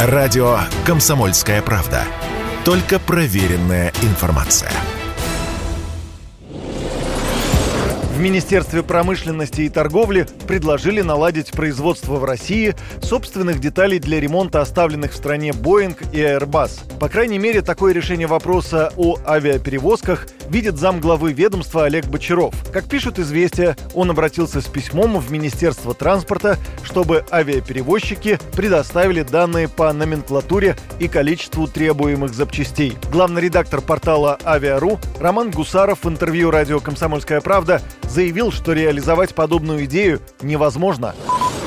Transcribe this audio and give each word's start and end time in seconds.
Радио 0.00 0.58
«Комсомольская 0.86 1.60
правда». 1.60 2.04
Только 2.64 3.00
проверенная 3.00 3.92
информация. 4.02 4.70
В 8.14 8.20
Министерстве 8.20 8.84
промышленности 8.84 9.62
и 9.62 9.68
торговли 9.68 10.28
предложили 10.46 11.00
наладить 11.00 11.50
производство 11.50 12.14
в 12.14 12.24
России 12.24 12.76
собственных 13.02 13.58
деталей 13.58 13.98
для 13.98 14.20
ремонта 14.20 14.60
оставленных 14.60 15.10
в 15.10 15.16
стране 15.16 15.50
Boeing 15.50 15.96
и 16.12 16.18
Airbus. 16.18 16.98
По 17.00 17.08
крайней 17.08 17.38
мере, 17.40 17.60
такое 17.62 17.92
решение 17.92 18.28
вопроса 18.28 18.92
о 18.96 19.18
авиаперевозках 19.26 20.28
видит 20.50 20.78
замглавы 20.78 21.32
ведомства 21.32 21.84
Олег 21.84 22.06
Бочаров. 22.06 22.54
Как 22.72 22.88
пишут 22.88 23.18
«Известия», 23.18 23.76
он 23.94 24.10
обратился 24.10 24.60
с 24.60 24.66
письмом 24.66 25.18
в 25.18 25.30
Министерство 25.30 25.94
транспорта, 25.94 26.58
чтобы 26.82 27.24
авиаперевозчики 27.30 28.38
предоставили 28.52 29.22
данные 29.22 29.68
по 29.68 29.92
номенклатуре 29.92 30.76
и 30.98 31.08
количеству 31.08 31.66
требуемых 31.66 32.34
запчастей. 32.34 32.96
Главный 33.10 33.42
редактор 33.42 33.80
портала 33.80 34.38
«Авиару» 34.44 34.98
Роман 35.20 35.50
Гусаров 35.50 36.04
в 36.04 36.08
интервью 36.08 36.50
радио 36.50 36.80
«Комсомольская 36.80 37.40
правда» 37.40 37.82
заявил, 38.02 38.52
что 38.52 38.72
реализовать 38.72 39.34
подобную 39.34 39.84
идею 39.84 40.20
невозможно. 40.42 41.14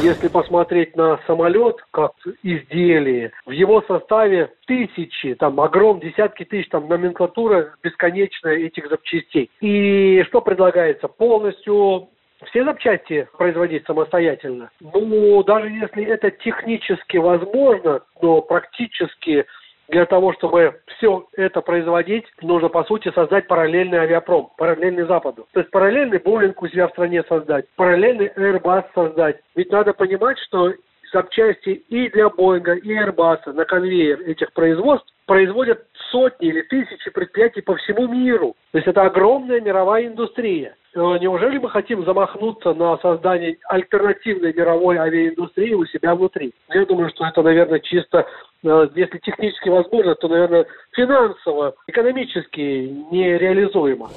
Если 0.01 0.29
посмотреть 0.29 0.95
на 0.95 1.19
самолет 1.27 1.77
как 1.91 2.13
изделие, 2.41 3.31
в 3.45 3.51
его 3.51 3.83
составе 3.83 4.51
тысячи, 4.65 5.35
там 5.35 5.59
огром, 5.61 5.99
десятки 5.99 6.43
тысяч, 6.43 6.69
там 6.69 6.87
номенклатура 6.87 7.75
бесконечная 7.83 8.55
этих 8.55 8.89
запчастей. 8.89 9.51
И 9.59 10.23
что 10.27 10.41
предлагается? 10.41 11.07
Полностью 11.07 12.09
все 12.45 12.65
запчасти 12.65 13.27
производить 13.37 13.85
самостоятельно. 13.85 14.71
Ну, 14.79 15.43
даже 15.43 15.69
если 15.69 16.03
это 16.03 16.31
технически 16.31 17.17
возможно, 17.17 18.01
но 18.21 18.41
практически 18.41 19.45
для 19.91 20.05
того, 20.05 20.33
чтобы 20.33 20.79
все 20.97 21.25
это 21.33 21.61
производить, 21.61 22.25
нужно, 22.41 22.69
по 22.69 22.83
сути, 22.85 23.11
создать 23.11 23.47
параллельный 23.47 23.99
авиапром, 23.99 24.49
параллельный 24.57 25.03
Западу. 25.03 25.45
То 25.51 25.59
есть 25.59 25.71
параллельный 25.71 26.19
Боулинг 26.19 26.61
у 26.61 26.67
себя 26.67 26.87
в 26.87 26.91
стране 26.91 27.23
создать, 27.27 27.65
параллельный 27.75 28.31
Airbus 28.35 28.85
создать. 28.95 29.37
Ведь 29.55 29.71
надо 29.71 29.93
понимать, 29.93 30.39
что 30.39 30.73
запчасти 31.11 31.83
и 31.89 32.09
для 32.09 32.29
Боинга, 32.29 32.73
и 32.73 32.97
Airbus 32.97 33.51
на 33.51 33.65
конвейер 33.65 34.21
этих 34.21 34.53
производств 34.53 35.07
производят 35.25 35.85
сотни 36.09 36.47
или 36.47 36.61
тысячи 36.61 37.09
предприятий 37.11 37.61
по 37.61 37.75
всему 37.75 38.07
миру. 38.07 38.55
То 38.71 38.77
есть 38.77 38.87
это 38.87 39.01
огромная 39.03 39.59
мировая 39.59 40.07
индустрия. 40.07 40.75
Э, 40.93 41.17
неужели 41.21 41.57
мы 41.57 41.69
хотим 41.69 42.03
замахнуться 42.05 42.73
на 42.73 42.97
создание 42.97 43.57
альтернативной 43.69 44.53
мировой 44.53 44.97
авиаиндустрии 44.97 45.73
у 45.73 45.85
себя 45.85 46.15
внутри? 46.15 46.53
Я 46.69 46.85
думаю, 46.85 47.09
что 47.09 47.25
это, 47.25 47.41
наверное, 47.41 47.79
чисто, 47.79 48.25
э, 48.63 48.87
если 48.95 49.17
технически 49.19 49.69
возможно, 49.69 50.15
то, 50.15 50.27
наверное, 50.27 50.65
финансово, 50.91 51.75
экономически 51.87 52.93
нереализуемо. 53.11 54.09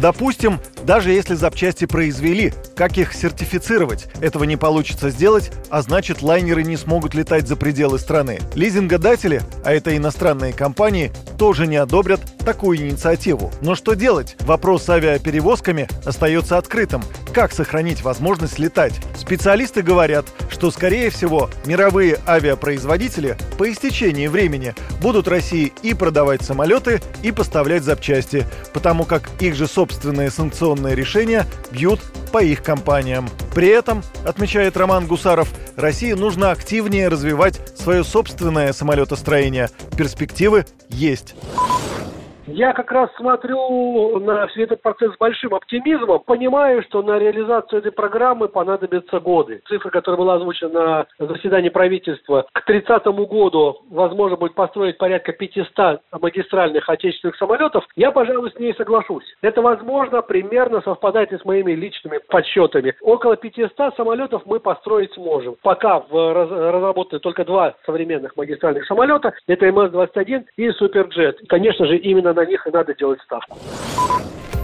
Допустим, 0.00 0.60
даже 0.84 1.10
если 1.10 1.34
запчасти 1.34 1.84
произвели, 1.84 2.54
как 2.74 2.96
их 2.96 3.12
сертифицировать? 3.12 4.06
Этого 4.22 4.44
не 4.44 4.56
получится 4.56 5.10
сделать, 5.10 5.52
а 5.68 5.82
значит 5.82 6.22
лайнеры 6.22 6.62
не 6.62 6.78
смогут 6.78 7.14
летать 7.14 7.46
за 7.46 7.54
пределы 7.54 7.98
страны. 7.98 8.40
Лизингодатели, 8.54 9.42
а 9.62 9.72
это 9.74 9.94
иностранные 9.94 10.54
компании, 10.54 11.12
тоже 11.36 11.66
не 11.66 11.76
одобрят 11.76 12.20
такую 12.38 12.78
инициативу. 12.78 13.52
Но 13.60 13.74
что 13.74 13.92
делать? 13.92 14.36
Вопрос 14.40 14.84
с 14.84 14.90
авиаперевозками 14.90 15.86
остается 16.06 16.56
открытым. 16.56 17.02
Как 17.34 17.52
сохранить 17.52 18.02
возможность 18.02 18.58
летать? 18.58 18.94
Специалисты 19.16 19.82
говорят, 19.82 20.24
что, 20.60 20.70
скорее 20.70 21.08
всего, 21.08 21.48
мировые 21.64 22.18
авиапроизводители 22.26 23.38
по 23.56 23.72
истечении 23.72 24.26
времени 24.26 24.74
будут 25.00 25.26
России 25.26 25.72
и 25.82 25.94
продавать 25.94 26.42
самолеты, 26.42 27.00
и 27.22 27.32
поставлять 27.32 27.82
запчасти, 27.82 28.44
потому 28.74 29.04
как 29.04 29.30
их 29.40 29.54
же 29.54 29.66
собственные 29.66 30.30
санкционные 30.30 30.94
решения 30.94 31.46
бьют 31.70 32.00
по 32.30 32.44
их 32.44 32.62
компаниям. 32.62 33.30
При 33.54 33.68
этом, 33.68 34.02
отмечает 34.26 34.76
Роман 34.76 35.06
Гусаров, 35.06 35.48
России 35.76 36.12
нужно 36.12 36.50
активнее 36.50 37.08
развивать 37.08 37.58
свое 37.74 38.04
собственное 38.04 38.74
самолетостроение. 38.74 39.70
Перспективы 39.96 40.66
есть. 40.90 41.36
Я 42.52 42.72
как 42.72 42.90
раз 42.90 43.10
смотрю 43.16 44.18
на 44.18 44.46
все 44.48 44.64
этот 44.64 44.82
процесс 44.82 45.14
с 45.14 45.18
большим 45.18 45.54
оптимизмом, 45.54 46.20
понимаю, 46.20 46.82
что 46.82 47.00
на 47.02 47.18
реализацию 47.18 47.78
этой 47.78 47.92
программы 47.92 48.48
понадобятся 48.48 49.20
годы. 49.20 49.62
Цифра, 49.68 49.90
которая 49.90 50.18
была 50.18 50.34
озвучена 50.34 51.06
на 51.18 51.26
заседании 51.26 51.68
правительства, 51.68 52.46
к 52.52 52.64
30 52.64 53.04
году 53.06 53.78
возможно 53.90 54.36
будет 54.36 54.54
построить 54.54 54.98
порядка 54.98 55.32
500 55.32 56.00
магистральных 56.20 56.88
отечественных 56.88 57.36
самолетов, 57.36 57.84
я, 57.94 58.10
пожалуй, 58.10 58.50
с 58.50 58.58
ней 58.58 58.74
соглашусь. 58.74 59.24
Это, 59.42 59.62
возможно, 59.62 60.20
примерно 60.22 60.80
совпадает 60.80 61.32
и 61.32 61.38
с 61.38 61.44
моими 61.44 61.72
личными 61.72 62.18
подсчетами. 62.28 62.94
Около 63.00 63.36
500 63.36 63.94
самолетов 63.96 64.42
мы 64.44 64.58
построить 64.58 65.12
сможем. 65.14 65.54
Пока 65.62 66.02
разработаны 66.10 67.20
только 67.20 67.44
два 67.44 67.74
современных 67.86 68.36
магистральных 68.36 68.86
самолета, 68.86 69.34
это 69.46 69.66
МС-21 69.66 70.46
и 70.56 70.70
Суперджет. 70.72 71.38
Конечно 71.48 71.86
же, 71.86 71.96
именно 71.96 72.32
на 72.32 72.39
них 72.46 72.66
и 72.66 72.70
надо 72.70 72.94
делать 72.94 73.20
ставку. 73.22 73.58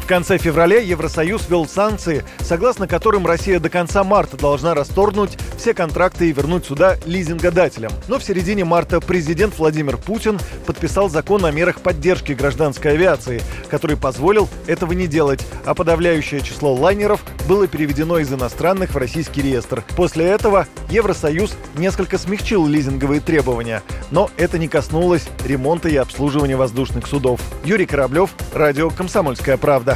В 0.07 0.09
конце 0.09 0.39
февраля 0.39 0.79
Евросоюз 0.79 1.49
ввел 1.49 1.67
санкции, 1.67 2.23
согласно 2.39 2.87
которым 2.87 3.27
Россия 3.27 3.59
до 3.59 3.69
конца 3.69 4.05
марта 4.05 4.37
должна 4.37 4.73
расторгнуть 4.73 5.37
все 5.59 5.75
контракты 5.75 6.29
и 6.29 6.33
вернуть 6.33 6.65
сюда 6.65 6.97
лизингодателям. 7.07 7.91
Но 8.07 8.21
в 8.21 8.23
середине 8.23 8.65
марта 8.65 9.01
президент 9.01 9.59
Владимир 9.59 9.97
Путин 9.97 10.39
подписал 10.65 11.09
закон 11.09 11.45
о 11.45 11.51
мерах 11.51 11.81
поддержки 11.81 12.35
гражданской 12.35 12.93
авиации, 12.93 13.43
который 13.69 13.97
позволил 13.97 14.49
этого 14.69 14.93
не 14.93 15.09
делать, 15.09 15.45
а 15.65 15.75
подавляющее 15.75 16.41
число 16.41 16.73
лайнеров 16.73 17.25
было 17.49 17.67
переведено 17.67 18.21
из 18.21 18.33
иностранных 18.33 18.95
в 18.95 18.97
российский 18.97 19.43
реестр. 19.43 19.83
После 19.97 20.27
этого 20.27 20.69
Евросоюз 20.89 21.57
несколько 21.77 22.17
смягчил 22.17 22.65
лизинговые 22.65 23.21
требования, 23.21 23.83
но 24.13 24.31
это 24.37 24.57
не 24.57 24.69
коснулось 24.69 25.29
ремонта 25.45 25.89
и 25.89 25.97
обслуживания 25.97 26.55
воздушных 26.55 27.09
судов. 27.09 27.41
Юрий 27.65 27.87
Кораблев, 27.87 28.31
радио 28.55 28.89
«Комсомольская 28.91 29.57
правда». 29.57 29.96